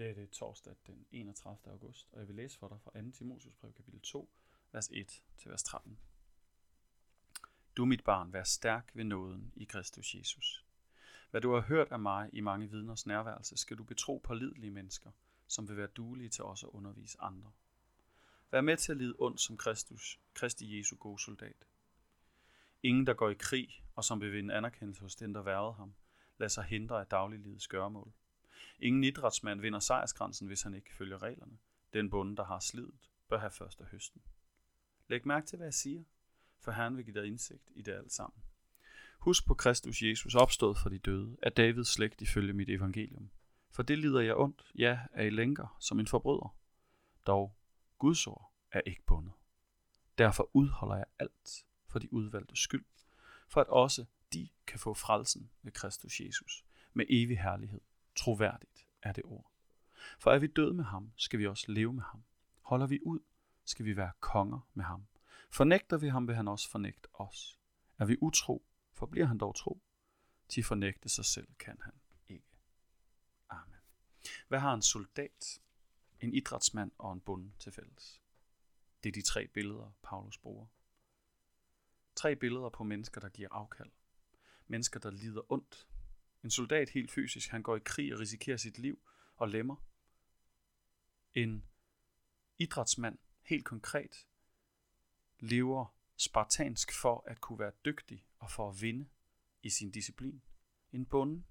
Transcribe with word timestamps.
dag 0.00 0.16
det 0.16 0.22
er 0.22 0.26
torsdag 0.26 0.74
den 0.86 1.06
31. 1.12 1.72
august, 1.72 2.08
og 2.12 2.20
jeg 2.20 2.28
vil 2.28 2.36
læse 2.36 2.58
for 2.58 2.68
dig 2.68 2.80
fra 2.80 3.02
2. 3.02 3.10
Timotius 3.10 3.54
brev 3.54 3.72
kapitel 3.72 4.00
2, 4.00 4.30
vers 4.72 4.88
1 4.92 5.22
til 5.38 5.50
vers 5.50 5.62
13. 5.62 5.98
Du, 7.76 7.84
mit 7.84 8.04
barn, 8.04 8.32
vær 8.32 8.42
stærk 8.42 8.90
ved 8.94 9.04
nåden 9.04 9.52
i 9.56 9.64
Kristus 9.64 10.14
Jesus. 10.14 10.64
Hvad 11.30 11.40
du 11.40 11.52
har 11.52 11.60
hørt 11.60 11.92
af 11.92 11.98
mig 11.98 12.30
i 12.32 12.40
mange 12.40 12.70
vidners 12.70 13.06
nærværelse, 13.06 13.56
skal 13.56 13.78
du 13.78 13.84
betro 13.84 14.20
på 14.24 14.34
lidlige 14.34 14.70
mennesker, 14.70 15.10
som 15.46 15.68
vil 15.68 15.76
være 15.76 15.86
duelige 15.86 16.28
til 16.28 16.44
også 16.44 16.66
at 16.66 16.72
undervise 16.72 17.20
andre. 17.20 17.52
Vær 18.50 18.60
med 18.60 18.76
til 18.76 18.92
at 18.92 18.98
lide 18.98 19.14
ondt 19.18 19.40
som 19.40 19.56
Kristus, 19.56 20.20
Kristi 20.34 20.78
Jesu 20.78 20.96
gode 20.96 21.18
soldat. 21.18 21.66
Ingen, 22.82 23.06
der 23.06 23.14
går 23.14 23.30
i 23.30 23.34
krig, 23.34 23.84
og 23.94 24.04
som 24.04 24.20
vil 24.20 24.32
vinde 24.32 24.54
anerkendelse 24.54 25.00
hos 25.00 25.16
den, 25.16 25.34
der 25.34 25.42
værede 25.42 25.72
ham, 25.72 25.94
lader 26.38 26.48
sig 26.48 26.64
hindre 26.64 27.00
af 27.00 27.06
dagliglivets 27.06 27.68
gørmål. 27.68 28.12
Ingen 28.78 29.04
idrætsmand 29.04 29.60
vinder 29.60 29.78
sejrsgrænsen, 29.78 30.46
hvis 30.46 30.62
han 30.62 30.74
ikke 30.74 30.94
følger 30.94 31.22
reglerne. 31.22 31.58
Den 31.92 32.10
bonde, 32.10 32.36
der 32.36 32.44
har 32.44 32.58
slidet, 32.58 33.10
bør 33.28 33.38
have 33.38 33.50
først 33.50 33.80
af 33.80 33.86
høsten. 33.86 34.22
Læg 35.08 35.26
mærke 35.26 35.46
til, 35.46 35.56
hvad 35.56 35.66
jeg 35.66 35.74
siger, 35.74 36.04
for 36.60 36.72
Herren 36.72 36.96
vil 36.96 37.04
give 37.04 37.20
dig 37.20 37.26
indsigt 37.26 37.70
i 37.74 37.82
det 37.82 37.92
alt 37.92 38.12
sammen. 38.12 38.42
Husk 39.18 39.46
på 39.46 39.54
Kristus 39.54 40.02
Jesus 40.02 40.34
opstået 40.34 40.78
fra 40.78 40.90
de 40.90 40.98
døde, 40.98 41.36
af 41.42 41.52
Davids 41.52 41.88
slægt 41.88 42.22
ifølge 42.22 42.52
mit 42.52 42.70
evangelium. 42.70 43.30
For 43.70 43.82
det 43.82 43.98
lider 43.98 44.20
jeg 44.20 44.36
ondt, 44.36 44.72
ja, 44.74 45.00
er 45.12 45.22
I 45.22 45.30
lænker 45.30 45.76
som 45.80 46.00
en 46.00 46.06
forbryder. 46.06 46.56
Dog, 47.26 47.56
Guds 47.98 48.26
ord 48.26 48.52
er 48.72 48.80
ikke 48.80 49.02
bundet. 49.06 49.32
Derfor 50.18 50.50
udholder 50.52 50.96
jeg 50.96 51.06
alt 51.18 51.64
for 51.88 51.98
de 51.98 52.12
udvalgte 52.12 52.56
skyld, 52.56 52.84
for 53.48 53.60
at 53.60 53.66
også 53.66 54.04
de 54.32 54.48
kan 54.66 54.78
få 54.78 54.94
frelsen 54.94 55.50
ved 55.62 55.72
Kristus 55.72 56.20
Jesus 56.20 56.64
med 56.92 57.06
evig 57.08 57.38
herlighed. 57.38 57.80
Troværdigt 58.16 58.86
er 59.02 59.12
det 59.12 59.24
ord. 59.24 59.50
For 60.18 60.30
er 60.32 60.38
vi 60.38 60.46
døde 60.46 60.74
med 60.74 60.84
ham, 60.84 61.12
skal 61.16 61.38
vi 61.38 61.46
også 61.46 61.72
leve 61.72 61.92
med 61.92 62.02
ham. 62.02 62.24
Holder 62.60 62.86
vi 62.86 62.98
ud, 63.02 63.20
skal 63.64 63.84
vi 63.84 63.96
være 63.96 64.12
konger 64.20 64.68
med 64.74 64.84
ham. 64.84 65.06
Fornægter 65.50 65.96
vi 65.96 66.08
ham, 66.08 66.28
vil 66.28 66.36
han 66.36 66.48
også 66.48 66.70
fornægte 66.70 67.08
os. 67.14 67.58
Er 67.98 68.04
vi 68.04 68.16
utro, 68.20 68.66
forbliver 68.92 69.26
han 69.26 69.38
dog 69.38 69.54
tro. 69.54 69.82
Til 70.48 70.64
fornægte 70.64 71.08
sig 71.08 71.24
selv 71.24 71.48
kan 71.58 71.78
han 71.80 71.94
ikke. 72.28 72.58
Amen. 73.48 73.80
Hvad 74.48 74.58
har 74.58 74.74
en 74.74 74.82
soldat, 74.82 75.60
en 76.20 76.34
idrætsmand 76.34 76.92
og 76.98 77.12
en 77.12 77.20
bonde 77.20 77.52
til 77.58 77.72
fælles? 77.72 78.20
Det 79.02 79.08
er 79.08 79.12
de 79.12 79.22
tre 79.22 79.46
billeder, 79.46 79.92
Paulus 80.02 80.38
bruger. 80.38 80.66
Tre 82.14 82.36
billeder 82.36 82.68
på 82.68 82.84
mennesker, 82.84 83.20
der 83.20 83.28
giver 83.28 83.48
afkald. 83.50 83.90
Mennesker, 84.66 85.00
der 85.00 85.10
lider 85.10 85.52
ondt. 85.52 85.88
En 86.44 86.50
soldat 86.50 86.90
helt 86.90 87.10
fysisk, 87.10 87.50
han 87.50 87.62
går 87.62 87.76
i 87.76 87.80
krig 87.84 88.14
og 88.14 88.20
risikerer 88.20 88.56
sit 88.56 88.78
liv 88.78 88.98
og 89.36 89.48
lemmer. 89.48 89.76
En 91.34 91.64
idrætsmand, 92.58 93.18
helt 93.42 93.64
konkret, 93.64 94.26
lever 95.38 95.94
spartansk 96.16 96.92
for 97.00 97.24
at 97.26 97.40
kunne 97.40 97.58
være 97.58 97.72
dygtig 97.84 98.24
og 98.38 98.50
for 98.50 98.68
at 98.68 98.82
vinde 98.82 99.08
i 99.62 99.70
sin 99.70 99.90
disciplin. 99.90 100.42
En 100.92 101.06
bonde, 101.06 101.44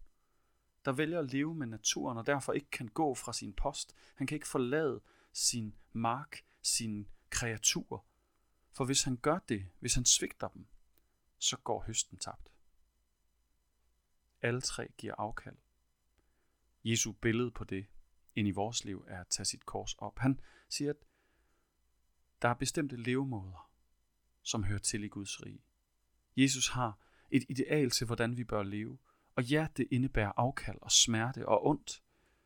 der 0.85 0.91
vælger 0.91 1.19
at 1.19 1.31
leve 1.31 1.55
med 1.55 1.67
naturen 1.67 2.17
og 2.17 2.25
derfor 2.25 2.53
ikke 2.53 2.69
kan 2.69 2.87
gå 2.87 3.15
fra 3.15 3.33
sin 3.33 3.53
post. 3.53 3.95
Han 4.15 4.27
kan 4.27 4.35
ikke 4.35 4.47
forlade 4.47 5.01
sin 5.33 5.75
mark, 5.93 6.45
sin 6.61 7.07
kreatur. 7.29 8.05
For 8.71 8.85
hvis 8.85 9.03
han 9.03 9.17
gør 9.17 9.39
det, 9.39 9.69
hvis 9.79 9.95
han 9.95 10.05
svigter 10.05 10.47
dem, 10.47 10.67
så 11.37 11.57
går 11.57 11.83
høsten 11.87 12.17
tabt. 12.17 12.51
Alle 14.41 14.61
tre 14.61 14.87
giver 14.97 15.15
afkald. 15.17 15.57
Jesu 16.83 17.11
billede 17.11 17.51
på 17.51 17.63
det 17.63 17.85
ind 18.35 18.47
i 18.47 18.51
vores 18.51 18.85
liv 18.85 19.05
er 19.07 19.21
at 19.21 19.27
tage 19.27 19.45
sit 19.45 19.65
kors 19.65 19.93
op. 19.97 20.19
Han 20.19 20.39
siger, 20.69 20.89
at 20.89 20.95
der 22.41 22.49
er 22.49 22.53
bestemte 22.53 22.95
levemåder, 22.95 23.71
som 24.43 24.63
hører 24.63 24.79
til 24.79 25.03
i 25.03 25.07
Guds 25.07 25.45
rige. 25.45 25.63
Jesus 26.37 26.69
har 26.69 26.97
et 27.31 27.43
ideal 27.49 27.89
til, 27.89 28.05
hvordan 28.05 28.37
vi 28.37 28.43
bør 28.43 28.63
leve. 28.63 28.97
Og 29.35 29.43
ja, 29.43 29.67
det 29.77 29.87
indebærer 29.91 30.31
afkald 30.37 30.77
og 30.81 30.91
smerte 30.91 31.47
og 31.47 31.65
ondt. 31.65 32.03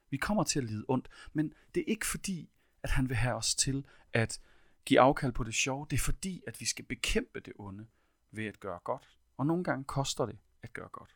Vi 0.10 0.18
kommer 0.18 0.44
til 0.44 0.60
at 0.60 0.66
lide 0.66 0.86
ondt, 0.88 1.10
men 1.34 1.54
det 1.76 1.82
er 1.82 1.86
ikke 1.88 2.06
fordi, 2.06 2.50
at 2.84 2.90
han 2.90 3.10
vil 3.10 3.18
have 3.18 3.36
os 3.36 3.56
til 3.56 3.86
at 4.14 4.42
give 4.86 5.00
afkald 5.00 5.32
på 5.32 5.44
det 5.44 5.54
sjove. 5.54 5.88
Det 5.90 5.96
er 5.96 6.02
fordi, 6.02 6.44
at 6.48 6.60
vi 6.60 6.66
skal 6.66 6.86
bekæmpe 6.86 7.40
det 7.40 7.54
onde 7.56 7.88
ved 8.32 8.46
at 8.46 8.60
gøre 8.60 8.80
godt. 8.84 9.20
Og 9.38 9.46
nogle 9.46 9.64
gange 9.64 9.84
koster 9.84 10.26
det 10.26 10.38
at 10.62 10.74
gøre 10.74 10.90
godt. 10.90 11.16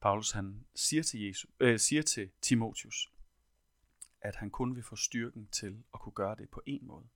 Paulus 0.00 0.30
han 0.30 0.66
siger 0.74 1.02
til, 1.02 1.20
Jesus, 1.20 1.50
øh, 1.60 1.78
siger 1.78 2.02
til 2.02 2.30
Timotius, 2.40 3.12
at 4.20 4.36
han 4.36 4.50
kun 4.50 4.76
vil 4.76 4.82
få 4.82 4.96
styrken 4.96 5.48
til 5.52 5.84
at 5.94 6.00
kunne 6.00 6.12
gøre 6.12 6.36
det 6.36 6.50
på 6.50 6.62
en 6.66 6.86
måde. 6.86 7.08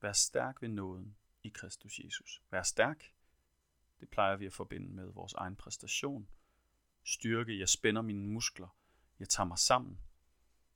Vær 0.00 0.12
stærk 0.12 0.62
ved 0.62 0.68
nåden 0.68 1.16
i 1.42 1.48
Kristus 1.48 2.00
Jesus. 2.04 2.42
Vær 2.50 2.62
stærk. 2.62 3.12
Det 4.00 4.08
plejer 4.08 4.36
vi 4.36 4.46
at 4.46 4.52
forbinde 4.52 4.88
med 4.92 5.06
vores 5.06 5.32
egen 5.32 5.56
præstation. 5.56 6.28
Styrke, 7.04 7.58
jeg 7.58 7.68
spænder 7.68 8.02
mine 8.02 8.26
muskler. 8.26 8.76
Jeg 9.18 9.28
tager 9.28 9.46
mig 9.46 9.58
sammen. 9.58 9.98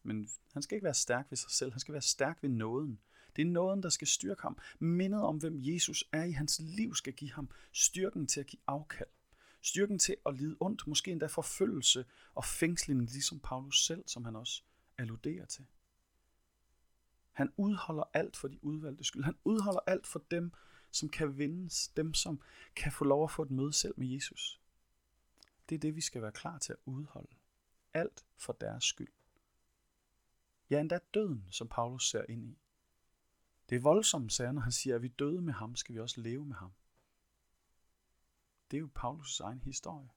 Men 0.02 0.28
han 0.52 0.62
skal 0.62 0.76
ikke 0.76 0.84
være 0.84 0.94
stærk 0.94 1.26
ved 1.30 1.36
sig 1.36 1.50
selv. 1.50 1.72
Han 1.72 1.80
skal 1.80 1.92
være 1.92 2.02
stærk 2.02 2.42
ved 2.42 2.50
nåden. 2.50 3.00
Det 3.36 3.42
er 3.42 3.46
nåden, 3.46 3.82
der 3.82 3.88
skal 3.88 4.06
styrke 4.06 4.42
ham. 4.42 4.58
Mindet 4.78 5.22
om, 5.22 5.38
hvem 5.38 5.54
Jesus 5.58 6.04
er 6.12 6.24
i 6.24 6.32
hans 6.32 6.60
liv, 6.64 6.94
skal 6.94 7.12
give 7.12 7.32
ham 7.32 7.50
styrken 7.72 8.26
til 8.26 8.40
at 8.40 8.46
give 8.46 8.62
afkald. 8.66 9.08
Styrken 9.64 9.98
til 9.98 10.16
at 10.26 10.34
lide 10.34 10.56
ondt, 10.60 10.86
måske 10.86 11.12
endda 11.12 11.26
forfølgelse 11.26 12.04
og 12.34 12.44
fængsling, 12.44 13.00
ligesom 13.00 13.40
Paulus 13.40 13.86
selv, 13.86 14.04
som 14.06 14.24
han 14.24 14.36
også 14.36 14.62
alluderer 14.98 15.46
til. 15.46 15.66
Han 17.32 17.52
udholder 17.56 18.04
alt 18.12 18.36
for 18.36 18.48
de 18.48 18.64
udvalgte 18.64 19.04
skyld. 19.04 19.24
Han 19.24 19.36
udholder 19.44 19.80
alt 19.86 20.06
for 20.06 20.22
dem, 20.30 20.52
som 20.90 21.08
kan 21.08 21.38
vindes, 21.38 21.88
dem 21.88 22.14
som 22.14 22.40
kan 22.76 22.92
få 22.92 23.04
lov 23.04 23.24
at 23.24 23.30
få 23.30 23.42
et 23.42 23.50
møde 23.50 23.72
selv 23.72 23.94
med 23.96 24.06
Jesus. 24.06 24.60
Det 25.68 25.74
er 25.74 25.78
det, 25.78 25.96
vi 25.96 26.00
skal 26.00 26.22
være 26.22 26.32
klar 26.32 26.58
til 26.58 26.72
at 26.72 26.78
udholde. 26.84 27.36
Alt 27.94 28.26
for 28.36 28.52
deres 28.52 28.84
skyld. 28.84 29.12
Ja, 30.70 30.80
endda 30.80 30.98
døden, 31.14 31.46
som 31.50 31.68
Paulus 31.68 32.10
ser 32.10 32.24
ind 32.28 32.44
i. 32.44 32.58
Det 33.68 33.76
er 33.76 33.80
voldsomt, 33.80 34.32
sagde 34.32 34.52
når 34.52 34.60
han 34.60 34.72
siger, 34.72 34.96
at 34.96 35.02
vi 35.02 35.08
døde 35.08 35.42
med 35.42 35.52
ham, 35.52 35.76
skal 35.76 35.94
vi 35.94 36.00
også 36.00 36.20
leve 36.20 36.44
med 36.44 36.56
ham. 36.56 36.72
Det 38.74 38.78
er 38.78 38.82
jo 38.82 38.90
Paulus' 38.98 39.40
egen 39.44 39.62
historie. 39.62 40.10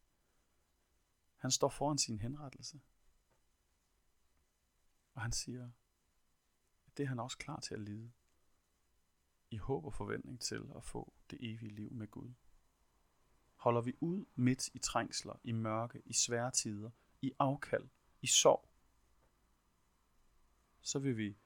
Han 1.35 1.51
står 1.51 1.69
foran 1.69 1.97
sin 1.97 2.19
henrettelse. 2.19 2.81
Og 5.13 5.21
han 5.21 5.31
siger, 5.31 5.69
at 6.87 6.97
det 6.97 7.03
er 7.03 7.07
han 7.07 7.19
også 7.19 7.37
klar 7.37 7.59
til 7.59 7.73
at 7.73 7.79
lide. 7.79 8.11
I 9.49 9.57
håb 9.57 9.85
og 9.85 9.93
forventning 9.93 10.41
til 10.41 10.71
at 10.75 10.83
få 10.83 11.13
det 11.29 11.37
evige 11.41 11.75
liv 11.75 11.91
med 11.91 12.07
Gud. 12.07 12.33
Holder 13.55 13.81
vi 13.81 13.93
ud 13.99 14.25
midt 14.35 14.67
i 14.73 14.79
trængsler, 14.79 15.39
i 15.43 15.51
mørke, 15.51 16.01
i 16.05 16.13
svære 16.13 16.51
tider, 16.51 16.91
i 17.21 17.31
afkald, 17.39 17.89
i 18.21 18.27
sorg, 18.27 18.69
så 20.81 20.99
vil 20.99 21.17
vi 21.17 21.37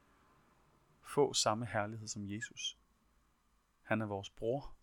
få 1.02 1.34
samme 1.34 1.66
herlighed 1.66 2.08
som 2.08 2.30
Jesus. 2.30 2.78
Han 3.82 4.02
er 4.02 4.06
vores 4.06 4.30
bror, 4.30 4.76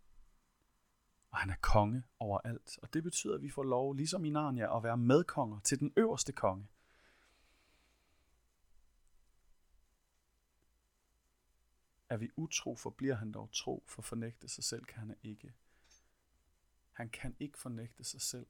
og 1.31 1.39
han 1.39 1.51
er 1.51 1.57
konge 1.61 2.03
over 2.19 2.39
alt. 2.39 2.79
Og 2.83 2.95
det 2.95 3.03
betyder, 3.03 3.35
at 3.35 3.43
vi 3.43 3.51
får 3.51 3.63
lov, 3.63 3.95
ligesom 3.95 4.25
i 4.25 4.31
Narnia, 4.31 4.77
at 4.77 4.83
være 4.83 4.97
medkonger 4.97 5.61
til 5.61 5.81
den 5.81 5.93
øverste 5.97 6.33
konge. 6.33 6.67
Er 12.09 12.17
vi 12.17 12.31
utro, 12.37 12.75
forbliver 12.75 13.15
han 13.15 13.33
dog 13.33 13.49
tro, 13.53 13.85
for 13.87 14.03
fornægte 14.03 14.49
sig 14.49 14.65
selv 14.65 14.85
kan 14.85 14.99
han 14.99 15.17
ikke. 15.23 15.55
Han 16.93 17.11
kan 17.11 17.37
ikke 17.41 17.59
fornægte 17.59 18.05
sig 18.05 18.21
selv. 18.21 18.47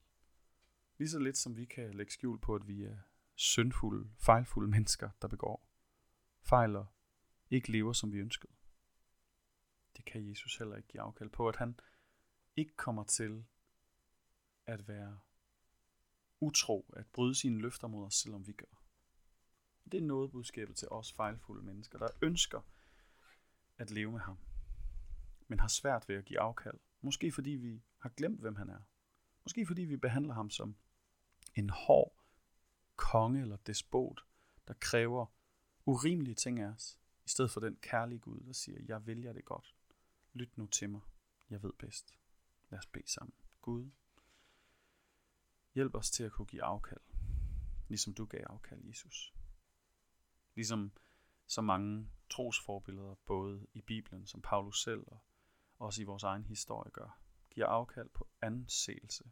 Lige 0.97 1.09
så 1.09 1.19
lidt 1.19 1.37
som 1.37 1.57
vi 1.57 1.65
kan 1.65 1.93
lægge 1.93 2.11
skjul 2.11 2.39
på, 2.39 2.55
at 2.55 2.67
vi 2.67 2.83
er 2.83 2.97
syndfulde, 3.35 4.09
fejlfulde 4.17 4.71
mennesker, 4.71 5.09
der 5.21 5.27
begår 5.27 5.69
fejler, 6.41 6.85
ikke 7.49 7.71
lever, 7.71 7.93
som 7.93 8.11
vi 8.11 8.17
ønskede. 8.17 8.53
Det 9.97 10.05
kan 10.05 10.29
Jesus 10.29 10.57
heller 10.57 10.75
ikke 10.75 10.87
give 10.87 11.01
afkald 11.01 11.29
på, 11.29 11.49
at 11.49 11.55
han 11.55 11.79
ikke 12.59 12.75
kommer 12.75 13.03
til 13.03 13.45
at 14.65 14.87
være 14.87 15.19
utro, 16.39 16.93
at 16.97 17.07
bryde 17.07 17.35
sine 17.35 17.57
løfter 17.61 17.87
mod 17.87 18.05
os, 18.05 18.15
selvom 18.15 18.47
vi 18.47 18.51
gør. 18.51 18.83
Det 19.91 19.97
er 19.97 20.05
noget 20.05 20.31
budskabet 20.31 20.75
til 20.75 20.87
os 20.91 21.13
fejlfulde 21.13 21.65
mennesker, 21.65 21.99
der 21.99 22.07
ønsker 22.21 22.61
at 23.77 23.91
leve 23.91 24.11
med 24.11 24.19
ham, 24.19 24.37
men 25.47 25.59
har 25.59 25.67
svært 25.67 26.09
ved 26.09 26.15
at 26.15 26.25
give 26.25 26.39
afkald. 26.39 26.79
Måske 27.01 27.31
fordi 27.31 27.51
vi 27.51 27.81
har 27.97 28.09
glemt, 28.09 28.39
hvem 28.39 28.55
han 28.55 28.69
er. 28.69 28.79
Måske 29.43 29.65
fordi 29.65 29.81
vi 29.81 29.97
behandler 29.97 30.33
ham 30.33 30.49
som 30.49 30.75
en 31.55 31.69
hård 31.69 32.23
konge 32.95 33.41
eller 33.41 33.57
despot, 33.57 34.21
der 34.67 34.73
kræver 34.73 35.25
urimelige 35.85 36.35
ting 36.35 36.59
af 36.59 36.67
os, 36.67 36.99
i 37.25 37.29
stedet 37.29 37.51
for 37.51 37.59
den 37.59 37.75
kærlige 37.75 38.19
Gud, 38.19 38.39
der 38.39 38.53
siger, 38.53 38.79
jeg 38.87 39.07
vil 39.07 39.21
jer 39.21 39.33
det 39.33 39.45
godt. 39.45 39.75
Lyt 40.33 40.57
nu 40.57 40.65
til 40.65 40.89
mig. 40.89 41.01
Jeg 41.49 41.63
ved 41.63 41.73
bedst. 41.79 42.15
Lad 42.69 42.79
os 42.79 42.85
bede 42.85 43.11
sammen. 43.11 43.33
Gud, 43.61 43.91
hjælp 45.73 45.95
os 45.95 46.11
til 46.11 46.23
at 46.23 46.31
kunne 46.31 46.45
give 46.45 46.63
afkald. 46.63 47.01
ligesom 47.87 48.13
du 48.13 48.25
gav 48.25 48.45
afkald, 48.49 48.83
Jesus. 48.83 49.33
Ligesom 50.55 50.91
så 51.47 51.61
mange 51.61 52.09
trosforbilleder, 52.29 53.15
både 53.25 53.67
i 53.73 53.81
Bibelen, 53.81 54.27
som 54.27 54.41
Paulus 54.41 54.83
selv, 54.83 55.03
og 55.07 55.19
også 55.77 56.01
i 56.01 56.05
vores 56.05 56.23
egen 56.23 56.45
historie 56.45 56.91
gør, 56.91 57.19
giver 57.49 57.67
afkald 57.67 58.09
på 58.09 58.27
anseelse, 58.41 59.31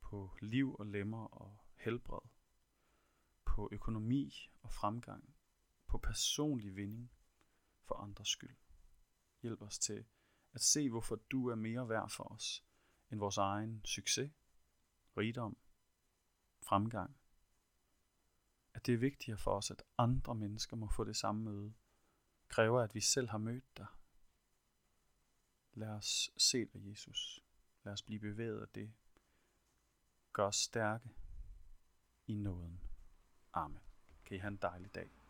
på 0.00 0.36
liv 0.42 0.76
og 0.78 0.86
lemmer 0.86 1.24
og 1.24 1.58
helbred, 1.76 2.28
på 3.44 3.68
økonomi 3.72 4.50
og 4.62 4.72
fremgang, 4.72 5.34
på 5.86 5.98
personlig 5.98 6.76
vinding 6.76 7.12
for 7.84 7.94
andres 7.94 8.28
skyld. 8.28 8.56
Hjælp 9.42 9.62
os 9.62 9.78
til 9.78 10.04
at 10.54 10.60
se, 10.60 10.90
hvorfor 10.90 11.16
du 11.16 11.48
er 11.48 11.54
mere 11.54 11.88
værd 11.88 12.10
for 12.10 12.24
os 12.24 12.64
end 13.10 13.20
vores 13.20 13.36
egen 13.36 13.84
succes, 13.84 14.30
rigdom, 15.16 15.56
fremgang. 16.62 17.16
At 18.74 18.86
det 18.86 18.94
er 18.94 18.98
vigtigere 18.98 19.38
for 19.38 19.56
os, 19.56 19.70
at 19.70 19.82
andre 19.98 20.34
mennesker 20.34 20.76
må 20.76 20.88
få 20.88 21.04
det 21.04 21.16
samme 21.16 21.42
møde, 21.42 21.74
kræver, 22.48 22.80
at 22.80 22.94
vi 22.94 23.00
selv 23.00 23.28
har 23.28 23.38
mødt 23.38 23.76
dig. 23.76 23.86
Lad 25.72 25.88
os 25.88 26.30
se 26.36 26.64
dig, 26.64 26.90
Jesus. 26.90 27.44
Lad 27.84 27.92
os 27.92 28.02
blive 28.02 28.20
bevæget 28.20 28.60
af 28.60 28.68
det. 28.68 28.92
Gør 30.32 30.46
os 30.46 30.56
stærke 30.56 31.10
i 32.26 32.34
nåden. 32.34 32.80
Amen. 33.52 33.80
Kan 34.24 34.36
I 34.36 34.40
have 34.40 34.48
en 34.48 34.56
dejlig 34.56 34.94
dag. 34.94 35.23